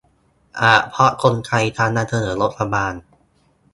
[0.61, 2.93] อาจเพราะกลไกการนำเสนองบประมาณ